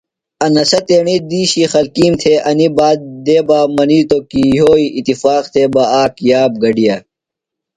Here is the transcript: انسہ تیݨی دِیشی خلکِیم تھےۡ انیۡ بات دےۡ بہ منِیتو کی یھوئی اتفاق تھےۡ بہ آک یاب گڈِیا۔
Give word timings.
انسہ 0.45 0.79
تیݨی 0.87 1.15
دِیشی 1.29 1.63
خلکِیم 1.73 2.13
تھےۡ 2.21 2.39
انیۡ 2.49 2.73
بات 2.77 2.99
دےۡ 3.25 3.43
بہ 3.47 3.59
منِیتو 3.75 4.19
کی 4.29 4.41
یھوئی 4.57 4.85
اتفاق 4.97 5.43
تھےۡ 5.53 5.69
بہ 5.73 5.83
آک 6.01 6.15
یاب 6.29 6.51
گڈِیا۔ 6.63 6.95